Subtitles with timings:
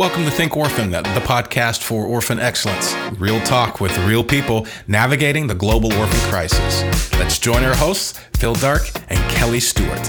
[0.00, 2.94] Welcome to Think Orphan, the podcast for orphan excellence.
[3.20, 7.12] Real talk with real people navigating the global orphan crisis.
[7.18, 10.00] Let's join our hosts, Phil Darke and Kelly Stewart.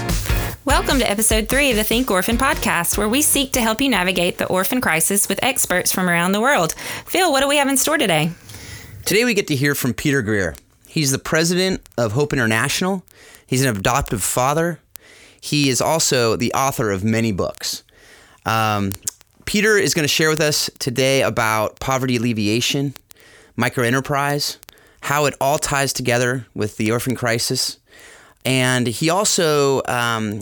[0.64, 3.90] Welcome to episode three of the Think Orphan podcast, where we seek to help you
[3.90, 6.72] navigate the orphan crisis with experts from around the world.
[7.04, 8.30] Phil, what do we have in store today?
[9.04, 10.54] Today we get to hear from Peter Greer.
[10.88, 13.04] He's the president of Hope International.
[13.46, 14.80] He's an adoptive father.
[15.38, 17.82] He is also the author of many books.
[18.46, 18.94] Um,
[19.44, 22.94] Peter is going to share with us today about poverty alleviation,
[23.56, 24.58] microenterprise,
[25.00, 27.78] how it all ties together with the orphan crisis.
[28.44, 30.40] And he also um,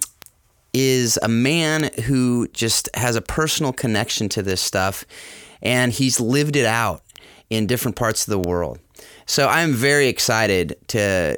[0.72, 5.04] is a man who just has a personal connection to this stuff,
[5.62, 7.02] and he's lived it out
[7.48, 8.78] in different parts of the world.
[9.26, 11.36] So I'm very excited to,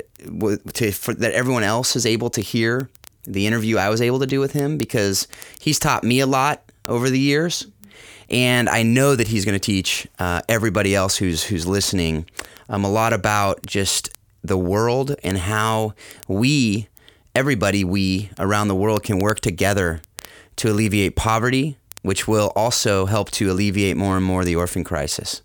[0.74, 2.88] to for, that everyone else is able to hear
[3.24, 5.28] the interview I was able to do with him because
[5.60, 7.66] he's taught me a lot over the years,
[8.28, 12.26] and I know that he's going to teach uh, everybody else who's who's listening
[12.68, 14.10] um, a lot about just
[14.42, 15.94] the world and how
[16.26, 16.88] we,
[17.34, 20.00] everybody, we around the world can work together
[20.56, 25.42] to alleviate poverty, which will also help to alleviate more and more the orphan crisis.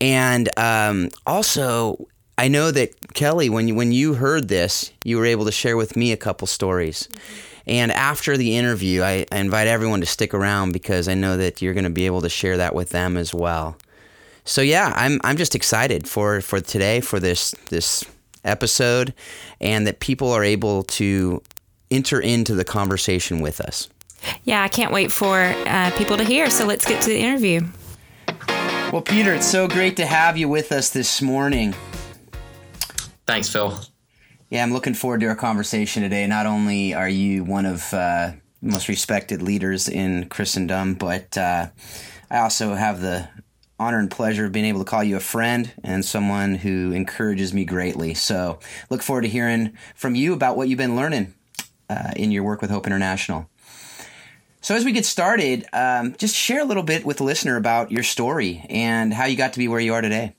[0.00, 5.26] And um, also, I know that Kelly, when you, when you heard this, you were
[5.26, 7.08] able to share with me a couple stories.
[7.12, 11.36] Mm-hmm and after the interview, I, I invite everyone to stick around because I know
[11.36, 13.76] that you're going to be able to share that with them as well.
[14.44, 18.04] So yeah, I'm I'm just excited for for today for this this
[18.44, 19.14] episode,
[19.60, 21.42] and that people are able to
[21.90, 23.88] enter into the conversation with us.
[24.44, 26.50] Yeah, I can't wait for uh, people to hear.
[26.50, 27.62] So let's get to the interview.
[28.92, 31.74] Well, Peter, it's so great to have you with us this morning.
[33.26, 33.78] Thanks, Phil.
[34.52, 36.26] Yeah, I'm looking forward to our conversation today.
[36.26, 41.68] Not only are you one of uh, most respected leaders in Christendom, but uh,
[42.30, 43.30] I also have the
[43.80, 47.54] honor and pleasure of being able to call you a friend and someone who encourages
[47.54, 48.12] me greatly.
[48.12, 48.58] So,
[48.90, 51.32] look forward to hearing from you about what you've been learning
[51.88, 53.48] uh, in your work with Hope International.
[54.60, 57.90] So, as we get started, um, just share a little bit with the listener about
[57.90, 60.34] your story and how you got to be where you are today.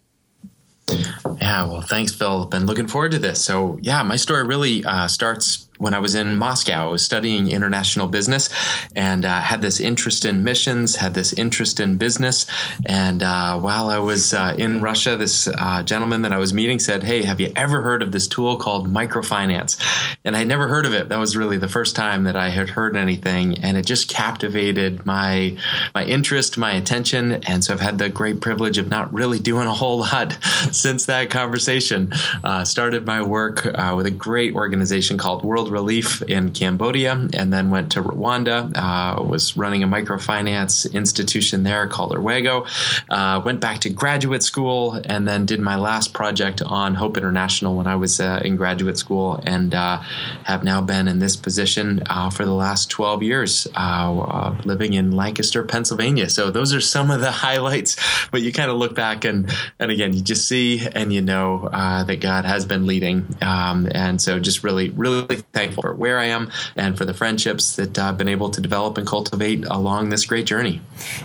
[1.44, 2.46] Yeah, well, thanks, Phil.
[2.46, 3.44] Been looking forward to this.
[3.44, 6.88] So, yeah, my story really uh, starts when I was in Moscow.
[6.88, 8.50] I was studying international business
[8.96, 12.46] and uh, had this interest in missions, had this interest in business.
[12.86, 16.80] And uh, while I was uh, in Russia, this uh, gentleman that I was meeting
[16.80, 19.82] said, Hey, have you ever heard of this tool called microfinance?
[20.24, 21.10] And I'd never heard of it.
[21.10, 23.60] That was really the first time that I had heard anything.
[23.60, 25.58] And it just captivated my,
[25.94, 27.34] my interest, my attention.
[27.46, 30.38] And so I've had the great privilege of not really doing a whole lot
[30.72, 32.12] since that conversation.
[32.44, 37.52] Uh, started my work uh, with a great organization called World relief in Cambodia and
[37.52, 38.72] then went to Rwanda.
[38.76, 42.68] Uh, was running a microfinance institution there called Urwego.
[43.10, 47.76] Uh, went back to graduate school and then did my last project on Hope International
[47.76, 49.98] when I was uh, in graduate school and uh,
[50.44, 55.12] have now been in this position uh, for the last 12 years, uh, living in
[55.12, 56.30] Lancaster, Pennsylvania.
[56.30, 57.98] So those are some of the highlights,
[58.32, 61.70] but you kind of look back and, and again, you just see and you know
[61.72, 63.26] that God has been leading.
[63.42, 67.76] Um, and so just really, really thankful for where I am and for the friendships
[67.78, 70.82] that I've been able to develop and cultivate along this great journey.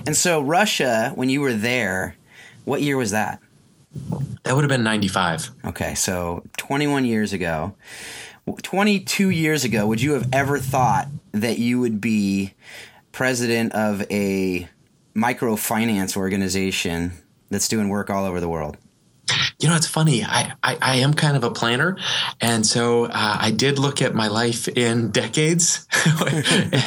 [0.06, 2.16] And so, Russia, when you were there,
[2.64, 3.40] what year was that?
[4.44, 5.50] That would have been 95.
[5.66, 7.74] Okay, so 21 years ago.
[8.62, 12.54] 22 years ago, would you have ever thought that you would be
[13.12, 14.68] president of a
[15.14, 17.12] microfinance organization
[17.50, 18.76] that's doing work all over the world?
[19.58, 20.24] You know, it's funny.
[20.24, 21.96] I, I, I, am kind of a planner.
[22.40, 25.86] And so uh, I did look at my life in decades.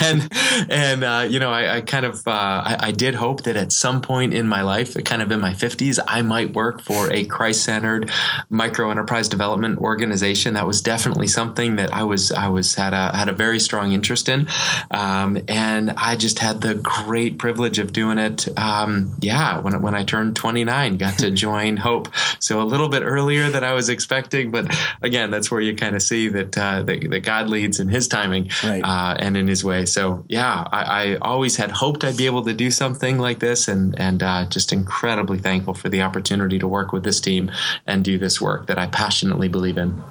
[0.01, 0.29] and,
[0.69, 3.71] and uh, you know, I, I kind of, uh, I, I, did hope that at
[3.71, 7.25] some point in my life, kind of in my 50s, I might work for a
[7.25, 8.09] Christ centered
[8.49, 10.53] micro enterprise development organization.
[10.53, 13.91] That was definitely something that I was, I was, had a, had a very strong
[13.91, 14.47] interest in.
[14.91, 18.47] Um, and I just had the great privilege of doing it.
[18.57, 19.59] Um, yeah.
[19.59, 22.07] When, when I turned 29, got to join Hope.
[22.39, 25.95] So a little bit earlier than I was expecting, but again, that's where you kind
[25.95, 28.83] of see that, uh, that, that God leads in His timing right.
[28.83, 29.85] uh, and in His way.
[29.85, 33.67] So yeah, I, I, always had hoped I'd be able to do something like this,
[33.67, 37.51] and and uh, just incredibly thankful for the opportunity to work with this team
[37.85, 40.03] and do this work that I passionately believe in.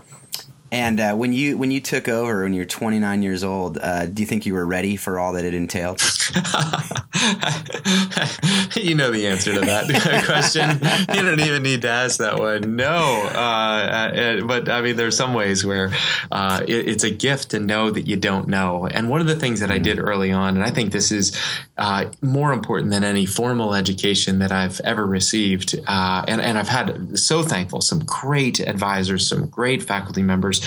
[0.73, 4.07] And uh, when you when you took over when you were 29 years old, uh,
[4.07, 6.01] do you think you were ready for all that it entailed?
[8.77, 10.71] you know the answer to that question.
[11.17, 12.77] You don't even need to ask that one.
[12.77, 15.91] No, uh, uh but I mean, there's some ways where
[16.31, 18.87] uh, it, it's a gift to know that you don't know.
[18.87, 21.37] And one of the things that I did early on, and I think this is
[21.79, 27.19] uh, more important than any formal education that I've ever received, and and I've had
[27.19, 30.60] so thankful some great advisors, some great faculty members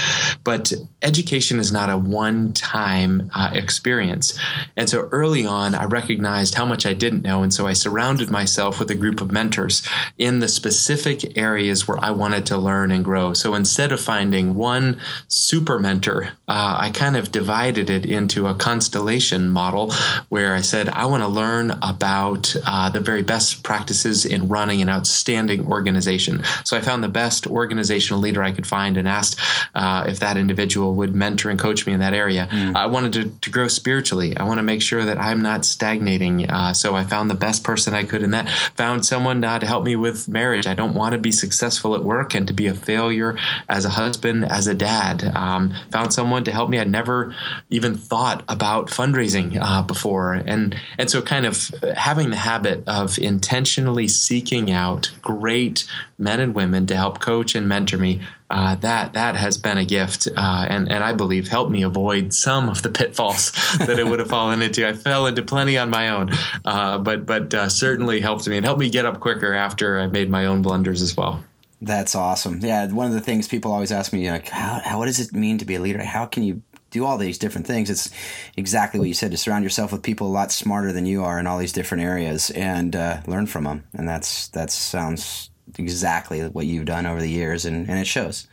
[0.43, 4.37] but education is not a one time uh, experience.
[4.75, 7.43] And so early on, I recognized how much I didn't know.
[7.43, 9.87] And so I surrounded myself with a group of mentors
[10.17, 13.33] in the specific areas where I wanted to learn and grow.
[13.33, 18.55] So instead of finding one super mentor, uh, I kind of divided it into a
[18.55, 19.91] constellation model
[20.29, 24.81] where I said, I want to learn about uh, the very best practices in running
[24.81, 26.43] an outstanding organization.
[26.63, 29.39] So I found the best organizational leader I could find and asked
[29.83, 32.47] uh, if that individual would mentor and coach me in that area.
[32.49, 32.75] Mm.
[32.75, 34.35] I wanted to, to, grow spiritually.
[34.37, 36.49] I want to make sure that I'm not stagnating.
[36.49, 38.47] Uh, so I found the best person I could in that.
[38.77, 40.65] Found someone uh, to help me with marriage.
[40.67, 43.37] I don't want to be successful at work and to be a failure
[43.67, 45.23] as a husband, as a dad.
[45.35, 46.79] Um, found someone to help me.
[46.79, 47.35] I'd never
[47.69, 53.19] even thought about fundraising uh, before, and and so kind of having the habit of
[53.19, 55.85] intentionally seeking out great
[56.17, 58.21] men and women to help coach and mentor me
[58.53, 62.35] uh, that that has been a gift, uh, and and I believe helped me avoid
[62.35, 64.87] some of the pitfalls that I would have fallen into.
[64.87, 66.29] I fell into plenty on my own,
[66.63, 70.05] uh, but but uh, certainly helped me and helped me get up quicker after I
[70.05, 71.43] made my own blunders as well.
[71.81, 72.59] That's awesome.
[72.61, 75.33] Yeah, one of the things people always ask me, like, how, how what does it
[75.33, 76.03] mean to be a leader?
[76.03, 76.61] How can you
[76.91, 77.89] do all these different things.
[77.89, 78.11] It's
[78.55, 81.39] exactly what you said to surround yourself with people a lot smarter than you are
[81.39, 83.83] in all these different areas and uh, learn from them.
[83.93, 88.47] And that's that sounds exactly what you've done over the years, and, and it shows.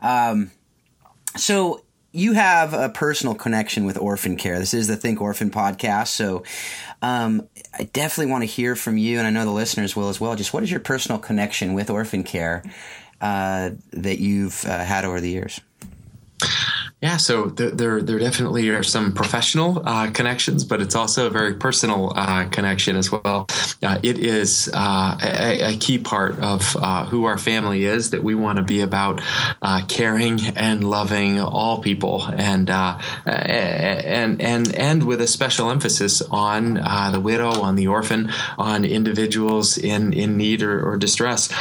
[0.00, 0.50] Um,
[1.36, 1.82] so
[2.12, 4.58] you have a personal connection with orphan care.
[4.58, 6.08] This is the Think Orphan podcast.
[6.08, 6.44] So
[7.02, 7.46] um,
[7.78, 10.34] I definitely want to hear from you, and I know the listeners will as well.
[10.34, 12.62] Just what is your personal connection with orphan care
[13.20, 15.60] uh, that you've uh, had over the years?
[17.06, 21.30] Yeah, so there, there, there definitely are some professional uh, connections, but it's also a
[21.30, 23.46] very personal uh, connection as well.
[23.80, 28.24] Uh, it is uh, a, a, key part of uh, who our family is that
[28.24, 29.22] we want to be about
[29.62, 36.74] uh, caring and loving all people, and and and and with a special emphasis on
[37.12, 41.52] the widow, on the orphan, on individuals in in need or, or distress.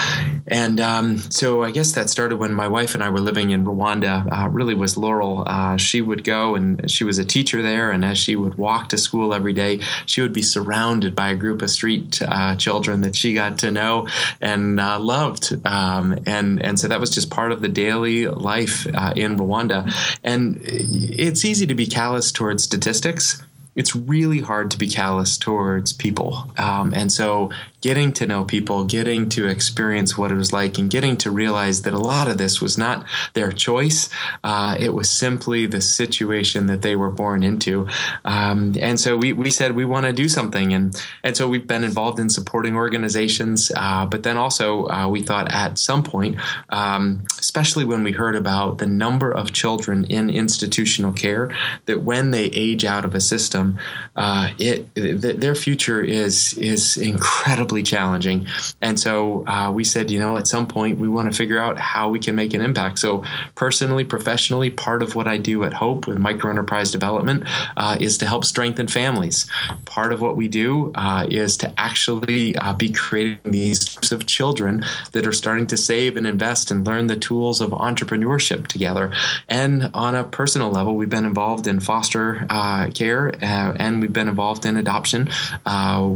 [0.47, 3.63] And um, so I guess that started when my wife and I were living in
[3.63, 4.51] Rwanda.
[4.51, 7.91] really was Laurel uh, she would go and she was a teacher there.
[7.91, 11.35] And as she would walk to school every day, she would be surrounded by a
[11.35, 14.07] group of street uh, children that she got to know
[14.41, 15.55] and uh, loved.
[15.65, 19.91] Um, and, and so that was just part of the daily life uh, in Rwanda.
[20.23, 23.41] And it's easy to be callous towards statistics
[23.75, 26.49] it's really hard to be callous towards people.
[26.57, 27.51] Um, and so
[27.85, 31.83] getting to know people, getting to experience what it was like, and getting to realize
[31.83, 34.09] that a lot of this was not their choice.
[34.43, 37.87] Uh, it was simply the situation that they were born into.
[38.23, 40.73] Um, and so we, we said we want to do something.
[40.73, 43.71] And, and so we've been involved in supporting organizations.
[43.75, 46.37] Uh, but then also, uh, we thought at some point,
[46.69, 51.55] um, especially when we heard about the number of children in institutional care,
[51.85, 53.77] that when they age out of a system,
[54.15, 58.47] uh, it, it their future is is incredibly challenging.
[58.81, 61.77] And so uh, we said, you know, at some point we want to figure out
[61.79, 62.99] how we can make an impact.
[62.99, 63.23] So
[63.55, 67.43] personally, professionally, part of what I do at Hope with micro enterprise development
[67.77, 69.49] uh, is to help strengthen families.
[69.85, 74.25] Part of what we do uh, is to actually uh, be creating these groups of
[74.25, 79.11] children that are starting to save and invest and learn the tools of entrepreneurship together.
[79.49, 84.13] And on a personal level, we've been involved in foster uh, care uh, and we've
[84.13, 85.29] been involved in adoption.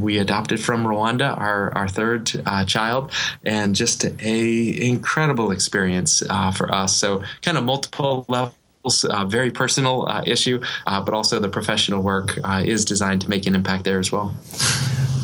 [0.02, 3.12] we adopted from Rwanda our, our third uh, child,
[3.46, 6.96] and just a incredible experience uh, for us.
[6.96, 8.56] So kind of multiple levels.
[9.04, 13.30] Uh, very personal uh, issue, uh, but also the professional work uh, is designed to
[13.30, 14.34] make an impact there as well.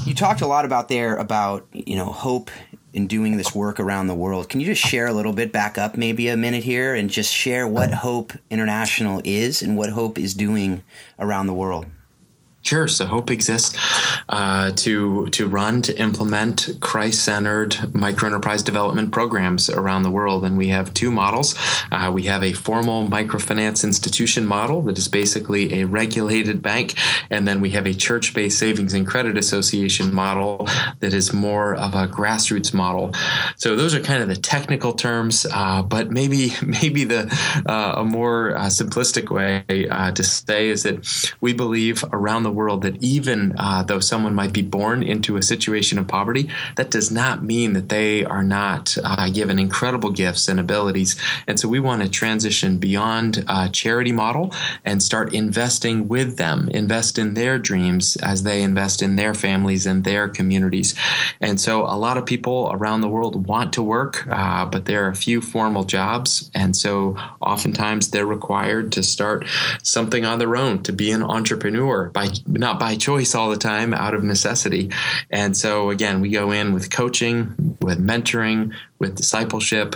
[0.06, 2.52] You talked a lot about there about you know hope
[2.96, 4.50] in doing this work around the world.
[4.50, 7.34] Can you just share a little bit back up, maybe a minute here, and just
[7.34, 10.82] share what Hope International is and what Hope is doing
[11.20, 11.86] around the world?
[12.66, 12.88] Sure.
[12.88, 13.78] So Hope exists
[14.28, 20.58] uh, to to run to implement Christ-centered micro enterprise development programs around the world, and
[20.58, 21.54] we have two models.
[21.92, 26.96] Uh, we have a formal microfinance institution model that is basically a regulated bank,
[27.30, 30.68] and then we have a church-based savings and credit association model
[31.02, 33.14] that is more of a grassroots model.
[33.58, 37.32] So those are kind of the technical terms, uh, but maybe maybe the
[37.68, 42.55] uh, a more uh, simplistic way uh, to say is that we believe around the
[42.56, 46.90] world that even uh, though someone might be born into a situation of poverty, that
[46.92, 51.16] does not mean that they are not uh, given incredible gifts and abilities.
[51.48, 56.70] And so we want to transition beyond a charity model and start investing with them,
[56.70, 60.96] invest in their dreams as they invest in their families and their communities.
[61.42, 65.06] And so a lot of people around the world want to work, uh, but there
[65.06, 66.50] are a few formal jobs.
[66.54, 69.46] And so oftentimes they're required to start
[69.84, 73.94] something on their own, to be an entrepreneur by not by choice all the time,
[73.94, 74.92] out of necessity.
[75.30, 79.96] And so, again, we go in with coaching, with mentoring, with discipleship,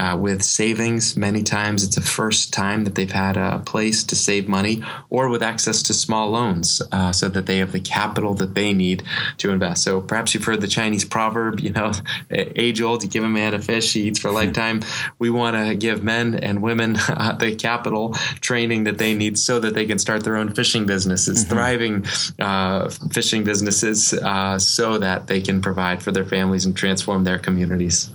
[0.00, 1.16] uh, with savings.
[1.16, 5.28] Many times it's the first time that they've had a place to save money or
[5.28, 9.02] with access to small loans uh, so that they have the capital that they need
[9.38, 9.82] to invest.
[9.82, 11.92] So perhaps you've heard the Chinese proverb, you know,
[12.30, 14.80] age old, you give a man a fish, he eats for a lifetime.
[15.18, 19.60] We want to give men and women uh, the capital training that they need so
[19.60, 21.52] that they can start their own fishing businesses, mm-hmm.
[21.52, 22.06] thriving
[22.38, 27.38] uh, fishing businesses, uh, so that they can provide for their families and transform their
[27.38, 28.10] communities.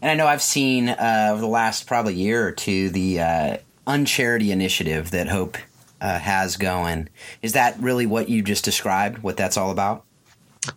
[0.00, 3.56] And I know I've seen uh, over the last probably year or two the uh,
[3.86, 5.56] Uncharity initiative that Hope
[6.00, 7.08] uh, has going.
[7.42, 9.18] Is that really what you just described?
[9.18, 10.04] What that's all about?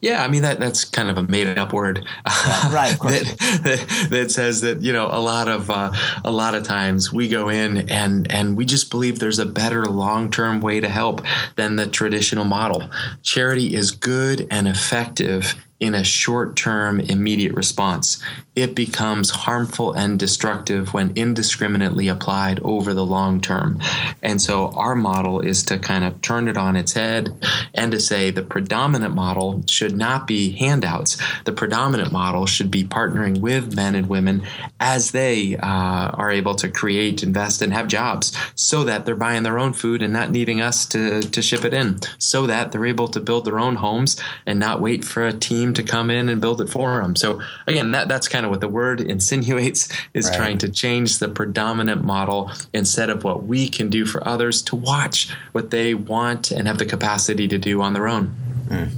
[0.01, 2.11] Yeah, I mean that that's kind of a made up word, yeah,
[2.73, 2.97] right?
[3.03, 5.91] that, that, that, says that you know a lot of uh,
[6.25, 9.85] a lot of times we go in and and we just believe there's a better
[9.85, 11.21] long term way to help
[11.55, 12.89] than the traditional model.
[13.23, 18.21] Charity is good and effective in a short term immediate response.
[18.55, 23.79] It becomes harmful and destructive when indiscriminately applied over the long term.
[24.23, 27.29] And so our model is to kind of turn it on its head
[27.75, 31.17] and to say the predominant model should not be handouts.
[31.45, 34.41] The predominant model should be partnering with men and women
[34.79, 39.43] as they uh, are able to create, invest, and have jobs so that they're buying
[39.43, 42.87] their own food and not needing us to, to ship it in, so that they're
[42.87, 46.09] able to build their own homes and not wait for a team team to come
[46.09, 47.15] in and build it for them.
[47.15, 50.35] So again, that that's kind of what the word insinuates is right.
[50.35, 54.75] trying to change the predominant model instead of what we can do for others to
[54.75, 58.35] watch what they want and have the capacity to do on their own.
[58.67, 58.91] Mm.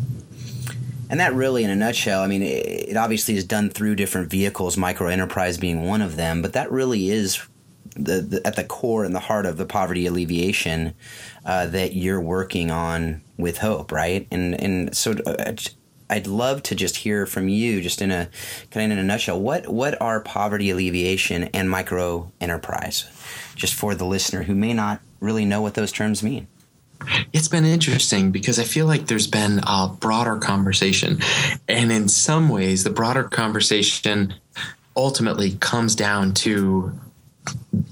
[1.11, 4.29] And that really, in a nutshell, I mean, it, it obviously is done through different
[4.29, 7.41] vehicles, micro enterprise being one of them, but that really is
[7.95, 10.93] the, the, at the core and the heart of the poverty alleviation
[11.45, 14.27] uh, that you're working on with hope, right?
[14.29, 15.53] And and so uh,
[16.09, 18.29] I'd love to just hear from you, just in a
[18.71, 23.05] kind of in a nutshell, what what are poverty alleviation and micro enterprise,
[23.55, 26.47] just for the listener who may not really know what those terms mean.
[27.31, 31.19] It's been interesting because I feel like there's been a broader conversation,
[31.67, 34.33] and in some ways, the broader conversation
[34.97, 36.99] ultimately comes down to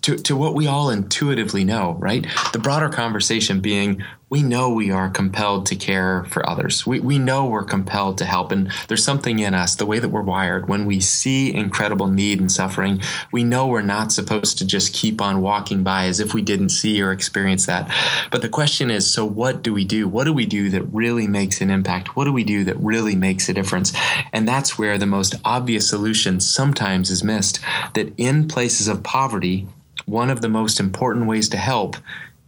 [0.01, 2.25] to, to what we all intuitively know, right?
[2.53, 6.85] The broader conversation being we know we are compelled to care for others.
[6.85, 8.51] We, we know we're compelled to help.
[8.51, 12.41] And there's something in us, the way that we're wired, when we see incredible need
[12.41, 16.33] and suffering, we know we're not supposed to just keep on walking by as if
[16.33, 17.89] we didn't see or experience that.
[18.29, 20.09] But the question is so what do we do?
[20.09, 22.17] What do we do that really makes an impact?
[22.17, 23.93] What do we do that really makes a difference?
[24.33, 27.61] And that's where the most obvious solution sometimes is missed
[27.93, 29.67] that in places of poverty,
[30.07, 31.97] one of the most important ways to help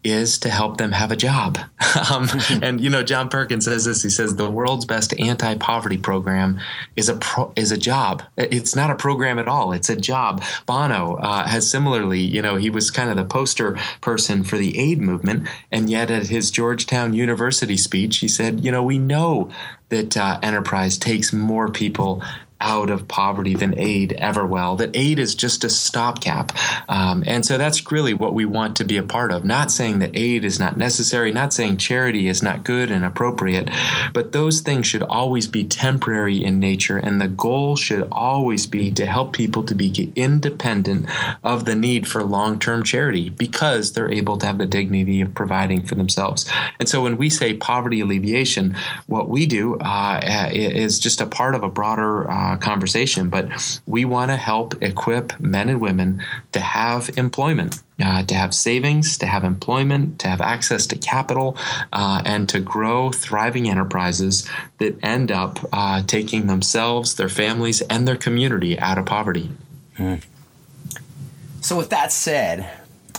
[0.01, 1.57] is to help them have a job.
[2.11, 2.29] um,
[2.61, 4.01] and you know, John Perkins says this.
[4.01, 6.59] He says the world's best anti-poverty program
[6.95, 8.23] is a pro- is a job.
[8.37, 9.73] It's not a program at all.
[9.73, 10.43] It's a job.
[10.65, 12.21] Bono uh, has similarly.
[12.21, 16.09] You know, he was kind of the poster person for the aid movement, and yet
[16.09, 19.49] at his Georgetown University speech, he said, "You know, we know
[19.89, 22.23] that uh, enterprise takes more people
[22.61, 26.51] out of poverty than aid ever will, that aid is just a stopgap.
[26.89, 29.45] Um, and so that's really what we want to be a part of.
[29.45, 33.69] Not saying that aid is not necessary, not saying charity is not good and appropriate,
[34.13, 36.97] but those things should always be temporary in nature.
[36.97, 41.09] And the goal should always be to help people to be independent
[41.43, 45.33] of the need for long term charity because they're able to have the dignity of
[45.33, 46.49] providing for themselves.
[46.79, 48.75] And so when we say poverty alleviation,
[49.07, 50.19] what we do uh,
[50.51, 54.82] is just a part of a broader uh, uh, conversation, but we want to help
[54.82, 57.82] equip men and women to have employment.
[58.01, 61.58] Uh, to have savings, to have employment, to have access to capital,
[61.91, 68.08] uh, and to grow thriving enterprises that end up uh, taking themselves, their families, and
[68.08, 69.50] their community out of poverty.
[69.98, 70.15] Hmm.
[71.60, 72.72] So, with that said,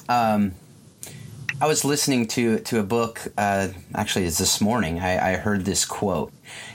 [0.08, 0.52] um,
[1.60, 3.20] I was listening to to a book.
[3.36, 4.98] Uh, actually, it's this morning.
[4.98, 6.32] I, I, heard this quote.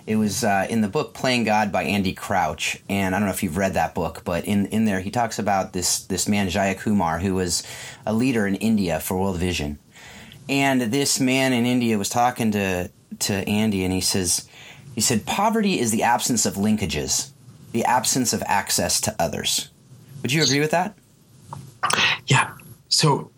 [0.08, 3.34] It was uh, in the book "Playing God" by Andy Crouch, and I don't know
[3.34, 6.48] if you've read that book, but in in there he talks about this this man
[6.48, 7.64] Jayakumar, who was
[8.06, 9.80] a leader in India for World Vision,
[10.48, 14.48] and this man in India was talking to to Andy, and he says
[14.94, 17.32] he said poverty is the absence of linkages,
[17.72, 19.70] the absence of access to others.
[20.22, 20.96] Would you agree with that?
[22.28, 22.54] Yeah.
[22.90, 23.32] So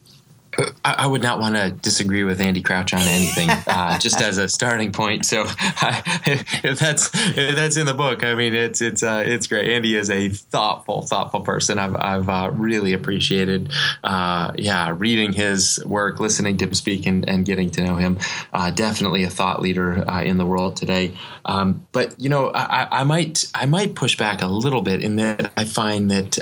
[0.84, 4.48] I, would not want to disagree with Andy Crouch on anything, uh, just as a
[4.48, 5.26] starting point.
[5.26, 9.70] So, if that's if that's in the book, I mean, it's it's uh, it's great.
[9.70, 11.78] Andy is a thoughtful, thoughtful person.
[11.78, 13.72] I've I've uh, really appreciated,
[14.04, 18.18] uh, yeah, reading his work, listening to him speak, and, and getting to know him.
[18.52, 21.16] Uh, definitely a thought leader uh, in the world today.
[21.46, 25.18] Um, but you know, I, I, might I might push back a little bit in
[25.18, 26.40] that I find that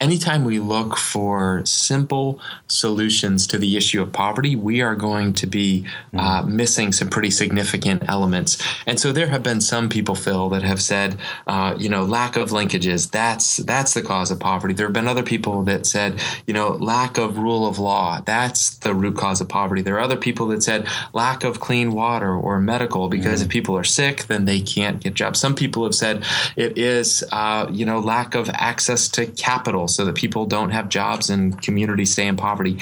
[0.00, 5.46] anytime we look for simple solutions to the issue of poverty, we are going to
[5.46, 6.56] be uh, mm-hmm.
[6.56, 8.62] missing some pretty significant elements.
[8.86, 11.16] And so there have been some people, Phil, that have said,
[11.46, 14.74] uh, you know, lack of linkages, that's that's the cause of poverty.
[14.74, 18.76] There have been other people that said, you know, lack of rule of law, that's
[18.78, 19.82] the root cause of poverty.
[19.82, 23.46] There are other people that said lack of clean water or medical, because mm-hmm.
[23.46, 25.38] if people are sick, then they can't get jobs.
[25.38, 26.24] Some people have said
[26.56, 30.88] it is, uh, you know, lack of access to capital so that people don't have
[30.88, 32.78] jobs and communities stay in poverty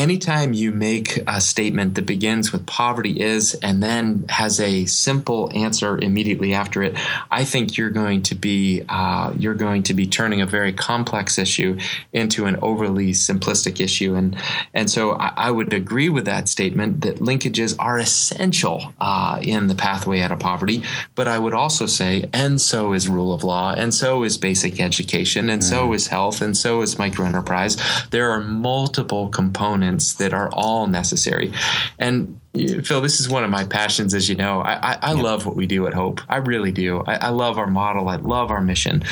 [0.00, 5.50] anytime you make a statement that begins with poverty is and then has a simple
[5.54, 6.96] answer immediately after it,
[7.30, 11.38] I think you're going to be uh, you're going to be turning a very complex
[11.38, 11.78] issue
[12.14, 14.36] into an overly simplistic issue, and
[14.72, 19.66] and so I, I would agree with that statement that linkages are essential uh, in
[19.66, 20.82] the pathway out of poverty.
[21.14, 24.80] But I would also say, and so is rule of law, and so is basic
[24.80, 25.68] education, and mm.
[25.68, 28.08] so is health, and so is microenterprise.
[28.08, 31.52] There are multiple components components that are all necessary.
[31.98, 34.60] And Phil, this is one of my passions, as you know.
[34.60, 36.20] I, I, I love what we do at Hope.
[36.28, 37.02] I really do.
[37.06, 38.08] I, I, love our model.
[38.08, 39.02] I love our mission.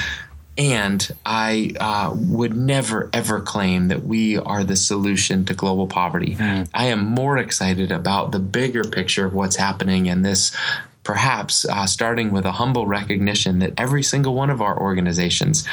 [0.57, 6.35] And I uh, would never, ever claim that we are the solution to global poverty.
[6.35, 6.69] Mm.
[6.75, 10.57] I am more excited about the bigger picture of what's happening in this
[11.05, 15.67] perhaps uh, starting with a humble recognition that every single one of our organizations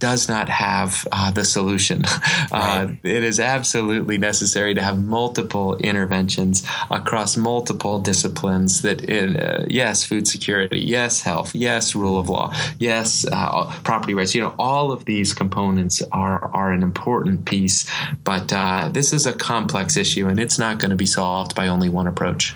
[0.00, 2.04] does not have uh, the solution.
[2.52, 8.82] Uh, it is absolutely necessary to have multiple interventions across multiple disciplines.
[8.82, 14.14] That, in, uh, yes, food security, yes, health, yes, rule of law, yes, uh, property
[14.14, 14.34] rights.
[14.34, 17.88] You know, all of these components are are an important piece.
[18.24, 21.68] But uh, this is a complex issue, and it's not going to be solved by
[21.68, 22.54] only one approach.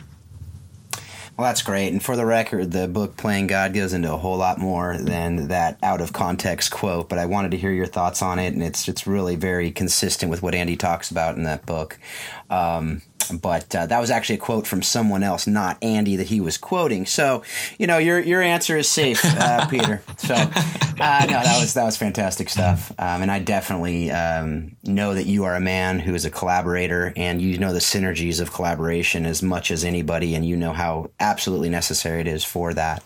[1.37, 1.89] Well, that's great.
[1.89, 5.49] And for the record, the book Playing God goes into a whole lot more than
[5.49, 7.09] that out of context quote.
[7.09, 10.31] But I wanted to hear your thoughts on it, and it's it's really very consistent
[10.31, 11.99] with what Andy talks about in that book.
[12.51, 16.41] Um, but uh, that was actually a quote from someone else, not Andy, that he
[16.41, 17.07] was quoting.
[17.07, 17.43] So,
[17.79, 20.03] you know, your your answer is safe, uh, Peter.
[20.19, 25.15] So, uh, no, that was that was fantastic stuff, um, and I definitely um, know
[25.15, 28.53] that you are a man who is a collaborator, and you know the synergies of
[28.53, 33.03] collaboration as much as anybody, and you know how absolutely necessary it is for that,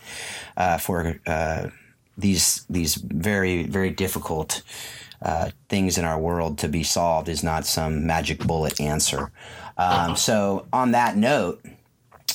[0.57, 1.69] uh, for uh,
[2.17, 4.63] these these very very difficult.
[5.21, 9.33] Uh, things in our world to be solved is not some magic bullet answer.
[9.79, 11.65] Um, so, on that note,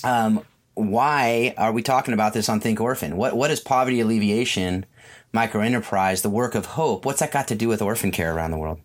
[0.03, 3.17] um, why are we talking about this on Think Orphan?
[3.17, 4.85] What what is poverty alleviation,
[5.33, 7.05] microenterprise, the work of hope?
[7.05, 8.79] What's that got to do with orphan care around the world?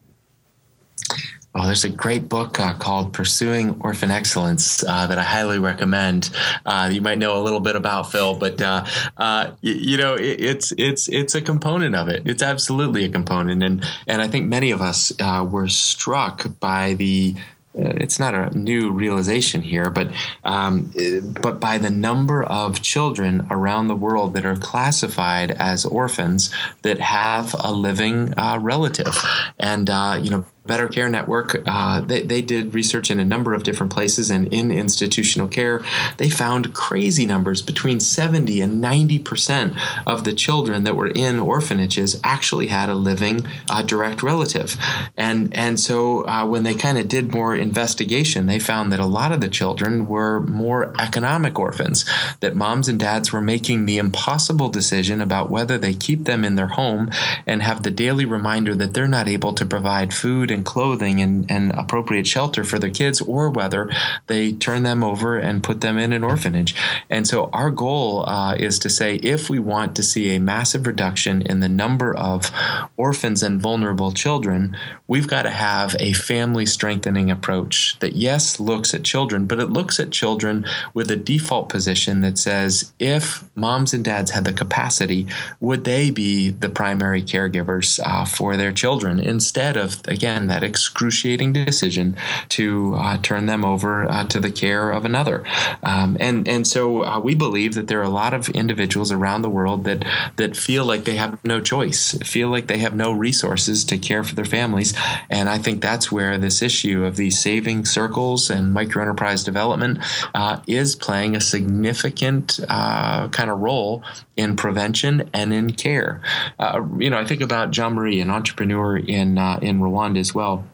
[1.54, 6.30] Oh, there's a great book uh, called Pursuing Orphan Excellence uh, that I highly recommend.
[6.66, 8.84] Uh, you might know a little bit about Phil, but uh,
[9.16, 12.22] uh, you, you know it, it's it's it's a component of it.
[12.26, 16.94] It's absolutely a component, and and I think many of us uh, were struck by
[16.94, 17.34] the
[17.74, 20.10] it's not a new realization here, but
[20.44, 20.92] um,
[21.40, 26.52] but by the number of children around the world that are classified as orphans
[26.82, 29.16] that have a living uh, relative,
[29.58, 33.54] and uh, you know Better Care Network, uh, they, they did research in a number
[33.54, 35.82] of different places and in institutional care.
[36.18, 39.76] They found crazy numbers between 70 and 90%
[40.06, 44.76] of the children that were in orphanages actually had a living uh, direct relative.
[45.16, 49.06] And, and so uh, when they kind of did more investigation, they found that a
[49.06, 52.04] lot of the children were more economic orphans,
[52.40, 56.56] that moms and dads were making the impossible decision about whether they keep them in
[56.56, 57.10] their home
[57.46, 61.50] and have the daily reminder that they're not able to provide food and clothing and,
[61.50, 63.90] and appropriate shelter for their kids, or whether
[64.26, 66.74] they turn them over and put them in an orphanage.
[67.08, 70.86] And so our goal uh, is to say if we want to see a massive
[70.86, 72.50] reduction in the number of
[72.96, 78.94] orphans and vulnerable children, we've got to have a family strengthening approach that, yes, looks
[78.94, 83.94] at children, but it looks at children with a default position that says if moms
[83.94, 85.26] and dads had the capacity,
[85.60, 91.52] would they be the primary caregivers uh, for their children instead of, again, that excruciating
[91.52, 92.16] decision
[92.50, 95.44] to uh, turn them over uh, to the care of another.
[95.82, 99.42] Um, and and so uh, we believe that there are a lot of individuals around
[99.42, 100.04] the world that
[100.36, 104.24] that feel like they have no choice, feel like they have no resources to care
[104.24, 104.94] for their families.
[105.30, 109.98] And I think that's where this issue of these saving circles and micro enterprise development
[110.34, 114.02] uh, is playing a significant uh, kind of role
[114.38, 116.22] in prevention and in care.
[116.58, 120.32] Uh, you know, I think about Jean Marie, an entrepreneur in uh, in Rwanda as
[120.34, 120.64] well.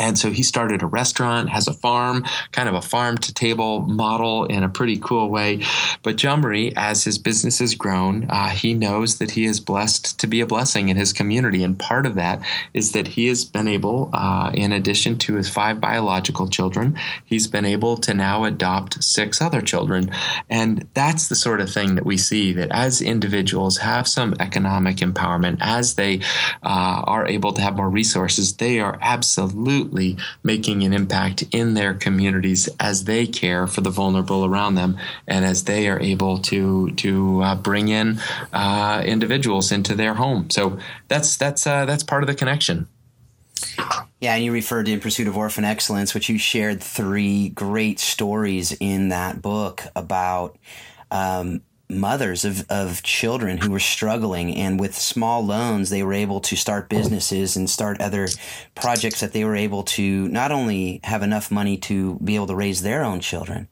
[0.00, 3.82] And so he started a restaurant, has a farm, kind of a farm to table
[3.82, 5.62] model in a pretty cool way.
[6.02, 10.26] But Marie, as his business has grown, uh, he knows that he is blessed to
[10.26, 11.62] be a blessing in his community.
[11.62, 12.40] And part of that
[12.72, 17.46] is that he has been able, uh, in addition to his five biological children, he's
[17.46, 20.10] been able to now adopt six other children.
[20.48, 24.96] And that's the sort of thing that we see that as individuals have some economic
[24.96, 26.20] empowerment, as they
[26.62, 31.74] uh, are able to have more resources, they are absolutely absolutely making an impact in
[31.74, 36.38] their communities as they care for the vulnerable around them and as they are able
[36.38, 38.20] to to uh, bring in
[38.52, 40.48] uh, individuals into their home.
[40.50, 42.86] So that's that's uh, that's part of the connection.
[44.20, 47.98] Yeah, and you referred to In Pursuit of Orphan Excellence, which you shared three great
[47.98, 50.58] stories in that book about
[51.10, 56.40] um, mothers of, of children who were struggling and with small loans they were able
[56.40, 58.28] to start businesses and start other
[58.74, 62.54] projects that they were able to not only have enough money to be able to
[62.54, 63.68] raise their own children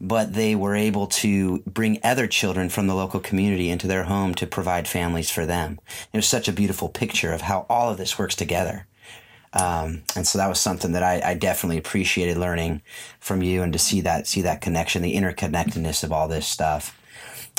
[0.00, 4.34] but they were able to bring other children from the local community into their home
[4.34, 5.80] to provide families for them.
[6.12, 8.86] It was such a beautiful picture of how all of this works together.
[9.52, 12.82] Um, and so that was something that I, I, definitely appreciated learning
[13.20, 16.98] from you and to see that see that connection the interconnectedness of all this stuff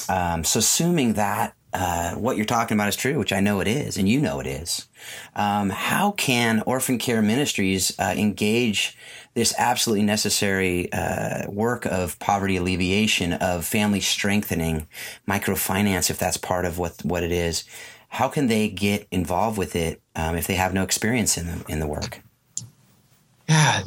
[0.10, 3.67] um, so, assuming that uh, what you're talking about is true, which I know it
[3.67, 4.88] is, and you know it is,
[5.36, 8.97] um, how can Orphan Care Ministries uh, engage
[9.34, 14.88] this absolutely necessary uh, work of poverty alleviation, of family strengthening,
[15.27, 17.65] microfinance, if that's part of what, what it is?
[18.08, 21.65] How can they get involved with it um, if they have no experience in the,
[21.67, 22.21] in the work?
[23.49, 23.84] Yeah,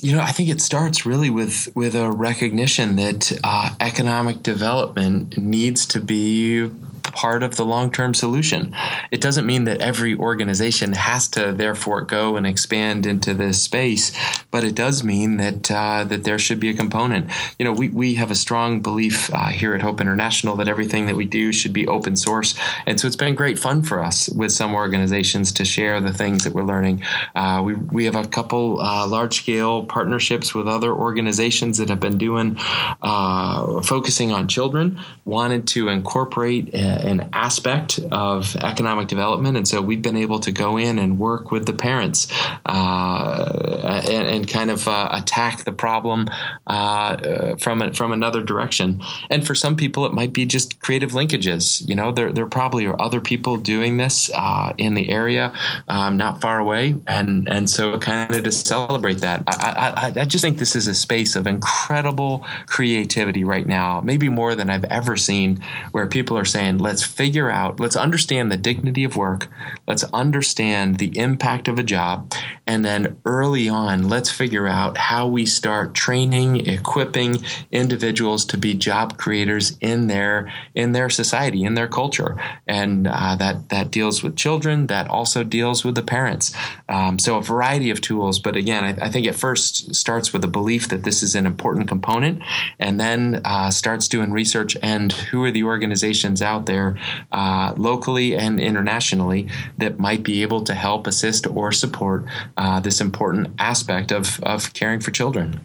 [0.00, 5.36] you know, I think it starts really with with a recognition that uh, economic development
[5.38, 6.70] needs to be
[7.12, 8.74] part of the long term solution.
[9.10, 14.12] It doesn't mean that every organization has to therefore go and expand into this space,
[14.50, 17.30] but it does mean that uh, that there should be a component.
[17.58, 21.06] You know, we, we have a strong belief uh, here at Hope International that everything
[21.06, 24.28] that we do should be open source, and so it's been great fun for us
[24.30, 27.02] with some organizations to share the things that we're learning.
[27.34, 32.00] Uh, we we have a couple uh, large scale partnerships with other organizations that have
[32.00, 32.56] been doing
[33.02, 39.80] uh, focusing on children, wanted to incorporate uh, an aspect of economic development, and so
[39.80, 42.28] we've been able to go in and work with the parents
[42.66, 46.28] uh, and, and, kind of uh, attack the problem
[46.66, 49.02] uh, from from another direction.
[49.30, 51.86] And for some people, it might be just creative linkages.
[51.88, 55.52] You know, there there probably are other people doing this uh, in the area,
[55.88, 59.42] um, not far away, and and so kind of to celebrate that.
[59.46, 64.28] I, I I just think this is a space of incredible creativity right now, maybe
[64.28, 68.56] more than I've ever seen, where people are saying, "Let's." figure out, let's understand the
[68.56, 69.48] dignity of work,
[69.86, 72.32] let's understand the impact of a job,
[72.66, 78.74] and then early on, let's figure out how we start training, equipping individuals to be
[78.74, 84.22] job creators in their in their society, in their culture, and uh, that that deals
[84.22, 86.52] with children, that also deals with the parents.
[86.88, 90.42] Um, so a variety of tools, but again, I, I, think it first starts with
[90.44, 92.42] a belief that this is an important component,
[92.78, 96.98] and then uh, starts doing research and who are the organizations out there there
[97.32, 102.24] uh, locally and internationally that might be able to help assist or support
[102.56, 105.60] uh, this important aspect of, of caring for children.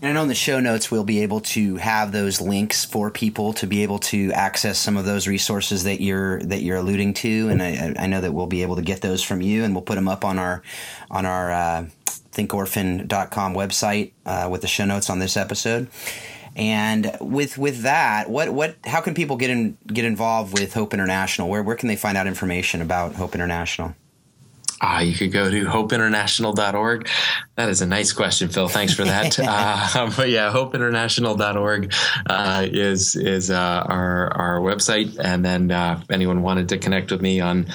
[0.00, 3.10] And I know in the show notes we'll be able to have those links for
[3.10, 7.14] people to be able to access some of those resources that you're that you're alluding
[7.14, 9.74] to, and I, I know that we'll be able to get those from you, and
[9.74, 10.62] we'll put them up on our
[11.10, 15.88] on our uh, thinkorphan.com website uh, with the show notes on this episode.
[16.56, 20.94] And with with that, what what how can people get in get involved with Hope
[20.94, 21.48] International?
[21.48, 23.94] Where where can they find out information about Hope International?
[24.80, 27.08] Uh, you could go to hopeinternational.org.
[27.56, 28.68] That is a nice question, Phil.
[28.68, 29.38] Thanks for that.
[29.42, 31.92] uh, but yeah, hopeinternational.org
[32.26, 37.10] uh, is is uh, our our website, and then uh, if anyone wanted to connect
[37.10, 37.66] with me on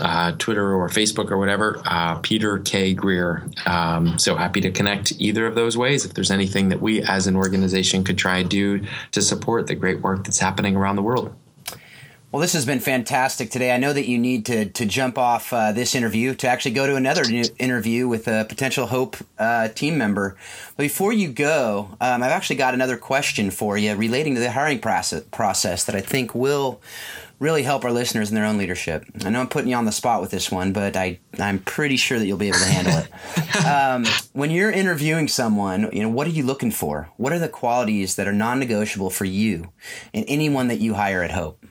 [0.00, 1.80] uh, Twitter or Facebook or whatever,
[2.22, 3.48] Peter K Greer.
[3.66, 6.04] Um, so happy to connect either of those ways.
[6.04, 9.74] If there's anything that we as an organization could try and do to support the
[9.74, 11.34] great work that's happening around the world.
[12.32, 13.72] Well, this has been fantastic today.
[13.72, 16.86] I know that you need to to jump off uh, this interview to actually go
[16.86, 17.24] to another
[17.58, 20.36] interview with a potential Hope uh, team member.
[20.76, 24.52] But before you go, um, I've actually got another question for you relating to the
[24.52, 26.80] hiring process, process that I think will
[27.40, 29.06] really help our listeners in their own leadership.
[29.24, 31.96] I know I'm putting you on the spot with this one, but I I'm pretty
[31.96, 33.66] sure that you'll be able to handle it.
[33.66, 37.08] um, when you're interviewing someone, you know what are you looking for?
[37.16, 39.72] What are the qualities that are non-negotiable for you
[40.14, 41.66] and anyone that you hire at Hope?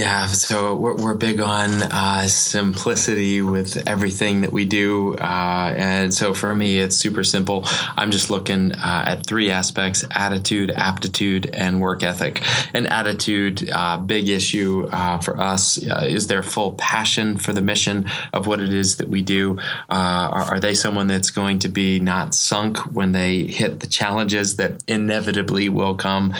[0.00, 5.14] Yeah, so we're, we're big on uh, simplicity with everything that we do.
[5.16, 7.64] Uh, and so for me, it's super simple.
[7.98, 12.42] I'm just looking uh, at three aspects attitude, aptitude, and work ethic.
[12.72, 17.60] And attitude, uh, big issue uh, for us, uh, is their full passion for the
[17.60, 19.58] mission of what it is that we do.
[19.90, 24.56] Are, are, they someone that's going to be not sunk when they hit the challenges
[24.56, 26.32] that inevitably will come?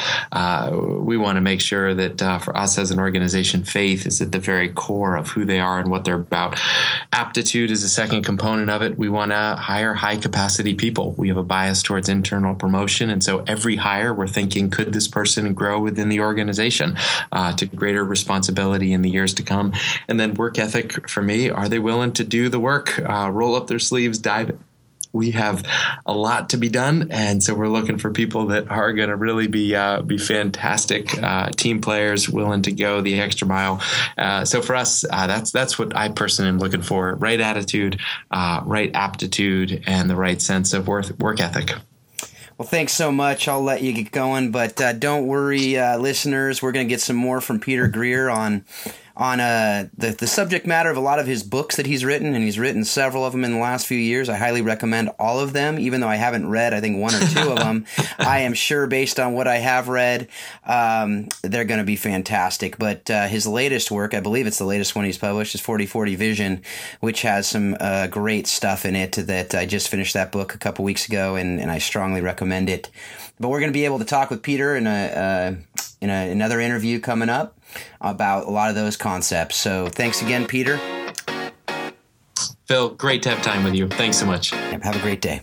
[1.04, 4.32] we want to make sure that for us as an organization, organization faith is at
[4.32, 6.58] the very core of who they are and what they're about.
[7.12, 8.98] Aptitude is a second component of it.
[8.98, 11.14] We want to hire high capacity people.
[11.16, 13.10] We have a bias towards internal promotion.
[13.10, 16.96] And so every hire, we're thinking, could this person grow within the organization
[17.32, 19.72] uh, to greater responsibility in the years to come?
[20.08, 23.54] And then work ethic for me, are they willing to do the work, uh, roll
[23.54, 24.58] up their sleeves, dive
[25.12, 25.66] we have
[26.06, 29.16] a lot to be done, and so we're looking for people that are going to
[29.16, 33.82] really be uh, be fantastic uh, team players, willing to go the extra mile.
[34.16, 37.98] Uh, so for us, uh, that's that's what I personally am looking for: right attitude,
[38.30, 41.72] uh, right aptitude, and the right sense of work work ethic.
[42.56, 43.48] Well, thanks so much.
[43.48, 46.62] I'll let you get going, but uh, don't worry, listeners.
[46.62, 48.66] We're going to get some more from Peter Greer on
[49.16, 52.34] on uh, the, the subject matter of a lot of his books that he's written,
[52.34, 54.28] and he's written several of them in the last few years.
[54.28, 57.20] I highly recommend all of them, even though I haven't read, I think, one or
[57.20, 57.86] two of them.
[58.18, 60.28] I am sure, based on what I have read,
[60.64, 62.78] um, they're going to be fantastic.
[62.78, 66.14] But uh, his latest work, I believe it's the latest one he's published, is 4040
[66.16, 66.62] Vision,
[67.00, 70.58] which has some uh, great stuff in it that I just finished that book a
[70.58, 72.90] couple weeks ago, and, and I strongly recommend it.
[73.38, 76.30] But we're going to be able to talk with Peter in a, uh, in a,
[76.30, 77.58] another interview coming up
[78.00, 79.56] about a lot of those concepts.
[79.56, 80.78] So thanks again, Peter.
[82.66, 83.88] Phil, great to have time with you.
[83.88, 84.50] Thanks so much.
[84.50, 85.42] Have a great day.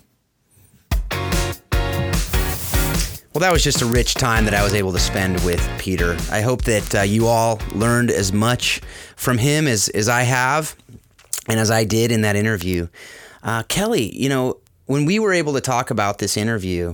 [3.37, 6.17] Well, that was just a rich time that I was able to spend with Peter.
[6.31, 8.81] I hope that uh, you all learned as much
[9.15, 10.75] from him as, as I have
[11.47, 12.87] and as I did in that interview.
[13.43, 16.91] Uh, Kelly, you know, when we were able to talk about this interview,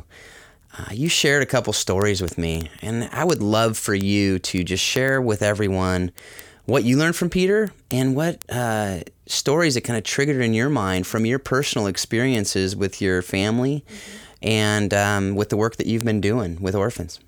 [0.77, 4.63] uh, you shared a couple stories with me, and I would love for you to
[4.63, 6.11] just share with everyone
[6.65, 10.69] what you learned from Peter and what uh, stories that kind of triggered in your
[10.69, 13.83] mind from your personal experiences with your family.
[13.87, 17.19] Mm-hmm and um, with the work that you've been doing with orphans.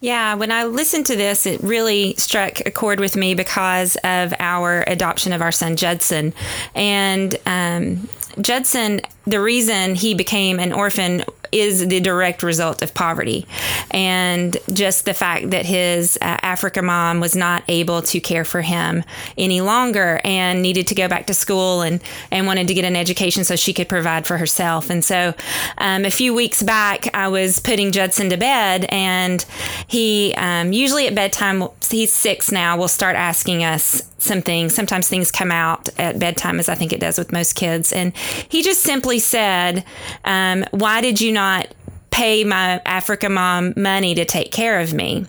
[0.00, 4.34] Yeah, when I listened to this, it really struck a chord with me because of
[4.40, 6.34] our adoption of our son Judson.
[6.74, 8.08] And um,
[8.40, 13.46] Judson, the reason he became an orphan is the direct result of poverty
[13.90, 18.62] and just the fact that his uh, Africa mom was not able to care for
[18.62, 19.04] him
[19.38, 22.96] any longer and needed to go back to school and, and wanted to get an
[22.96, 24.90] education so she could provide for herself.
[24.90, 25.34] And so
[25.78, 29.44] um, a few weeks back, I was putting Judson to bed, and
[29.86, 34.74] he um, usually at bedtime, he's six now, will start asking us some things.
[34.74, 37.92] Sometimes things come out at bedtime, as I think it does with most kids.
[37.92, 39.84] And he just simply said,
[40.24, 41.68] um, Why did you not
[42.10, 45.26] pay my Africa mom money to take care of me?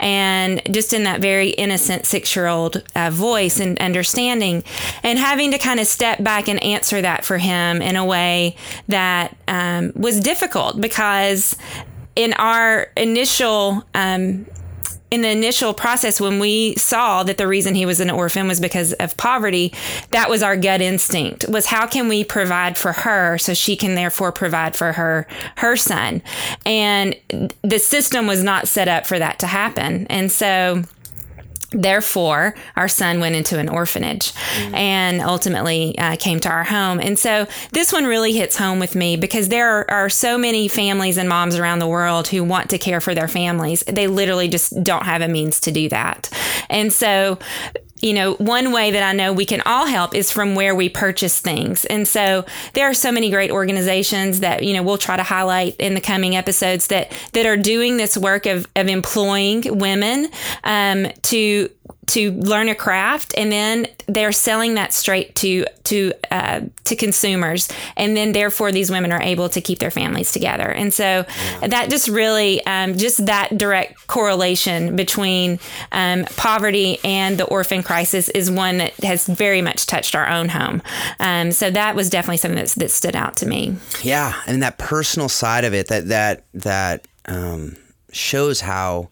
[0.00, 4.64] And just in that very innocent six year old uh, voice and understanding,
[5.02, 8.56] and having to kind of step back and answer that for him in a way
[8.88, 11.56] that um, was difficult because
[12.16, 14.46] in our initial um,
[15.14, 18.60] in the initial process, when we saw that the reason he was an orphan was
[18.60, 19.72] because of poverty,
[20.10, 23.94] that was our gut instinct was how can we provide for her so she can
[23.94, 26.22] therefore provide for her her son.
[26.66, 27.16] And
[27.62, 30.06] the system was not set up for that to happen.
[30.08, 30.82] And so
[31.74, 34.74] Therefore, our son went into an orphanage mm.
[34.74, 37.00] and ultimately uh, came to our home.
[37.00, 40.68] And so this one really hits home with me because there are, are, so many
[40.68, 43.82] families and moms around the world who want to care for their families.
[43.82, 46.30] They literally just don't have a means to do that.
[46.70, 47.38] And so
[48.00, 50.88] you know, one way that I know we can all help is from where we
[50.88, 51.84] purchase things.
[51.86, 55.76] And so there are so many great organizations that, you know, we'll try to highlight
[55.76, 60.28] in the coming episodes that that are doing this work of, of employing women
[60.64, 61.70] um, to
[62.06, 67.68] to learn a craft and then they're selling that straight to to uh, to consumers.
[67.96, 70.70] And then therefore these women are able to keep their families together.
[70.70, 71.24] And so
[71.60, 71.68] yeah.
[71.68, 75.58] that just really um, just that direct correlation between
[75.92, 80.50] um, poverty and the orphan crisis is one that has very much touched our own
[80.50, 80.82] home.
[81.20, 83.76] Um, so that was definitely something that's, that stood out to me.
[84.02, 87.76] Yeah and that personal side of it that that that um,
[88.12, 89.10] shows how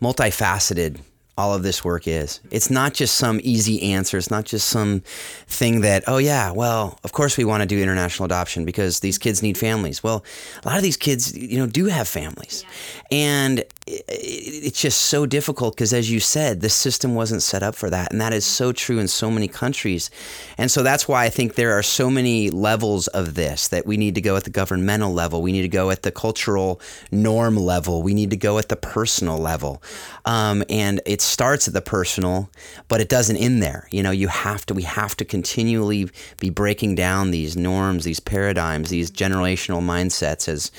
[0.00, 1.00] multifaceted
[1.38, 2.40] all of this work is.
[2.50, 4.16] It's not just some easy answer.
[4.16, 5.00] It's not just some
[5.46, 9.18] thing that, oh, yeah, well, of course we want to do international adoption because these
[9.18, 10.02] kids need families.
[10.02, 10.24] Well,
[10.64, 12.64] a lot of these kids, you know, do have families.
[12.64, 13.16] Yeah.
[13.18, 17.88] And it's just so difficult because, as you said, the system wasn't set up for
[17.88, 18.10] that.
[18.10, 20.10] And that is so true in so many countries.
[20.58, 23.96] And so that's why I think there are so many levels of this that we
[23.96, 25.40] need to go at the governmental level.
[25.40, 26.80] We need to go at the cultural
[27.12, 28.02] norm level.
[28.02, 29.82] We need to go at the personal level.
[30.24, 32.50] Um, and it starts at the personal,
[32.88, 33.88] but it doesn't end there.
[33.90, 36.08] You know, you have to, we have to continually
[36.40, 40.70] be breaking down these norms, these paradigms, these generational mindsets as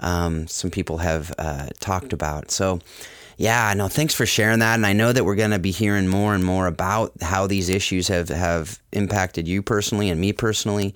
[0.00, 2.50] um, some people have uh, talked about.
[2.50, 2.80] So,
[3.36, 4.74] yeah, no, thanks for sharing that.
[4.74, 7.68] And I know that we're going to be hearing more and more about how these
[7.68, 10.94] issues have, have impacted you personally and me personally.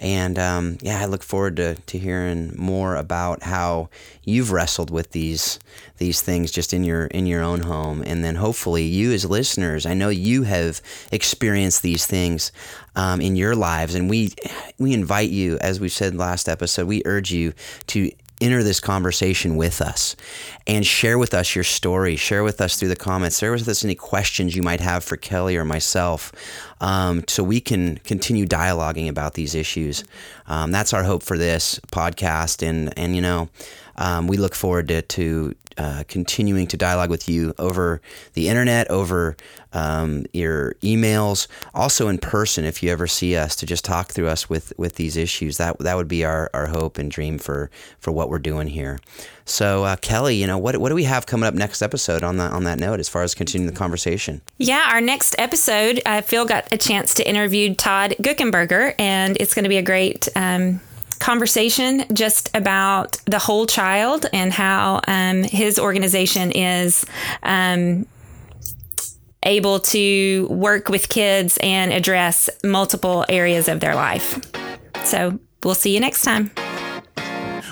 [0.00, 3.90] And um, yeah, I look forward to, to hearing more about how
[4.22, 5.58] you've wrestled with these
[5.98, 8.02] these things just in your in your own home.
[8.06, 10.80] And then hopefully you as listeners, I know you have
[11.12, 12.52] experienced these things
[12.96, 13.94] um, in your lives.
[13.94, 14.32] And we
[14.78, 17.52] we invite you, as we said last episode, we urge you
[17.88, 20.16] to enter this conversation with us
[20.66, 22.16] and share with us your story.
[22.16, 23.38] Share with us through the comments.
[23.38, 26.32] Share with us any questions you might have for Kelly or myself
[26.80, 30.04] um, so we can continue dialoguing about these issues.
[30.46, 32.66] Um, that's our hope for this podcast.
[32.66, 33.48] And, and you know,
[33.96, 38.00] um, we look forward to, to uh, continuing to dialogue with you over
[38.34, 39.36] the internet, over
[39.72, 42.64] um, your emails, also in person.
[42.64, 45.78] If you ever see us, to just talk through us with with these issues, that
[45.78, 48.98] that would be our, our hope and dream for for what we're doing here.
[49.44, 52.36] So uh, Kelly, you know what what do we have coming up next episode on
[52.38, 54.40] that on that note as far as continuing the conversation?
[54.58, 59.54] Yeah, our next episode, uh, Phil got a chance to interview Todd Guckenberger, and it's
[59.54, 60.28] going to be a great.
[60.36, 60.80] Um,
[61.20, 67.04] conversation just about the whole child and how um, his organization is
[67.42, 68.06] um,
[69.42, 74.38] able to work with kids and address multiple areas of their life.
[75.04, 76.50] So we'll see you next time.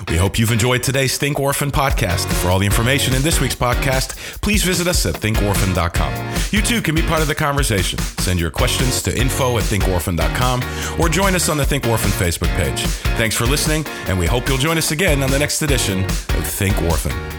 [0.09, 2.25] We hope you've enjoyed today's Think Orphan podcast.
[2.41, 6.35] For all the information in this week's podcast, please visit us at thinkorphan.com.
[6.51, 7.99] You too can be part of the conversation.
[7.99, 12.53] Send your questions to info at thinkorphan.com or join us on the Think Orphan Facebook
[12.57, 12.81] page.
[13.17, 16.47] Thanks for listening, and we hope you'll join us again on the next edition of
[16.47, 17.38] Think Orphan.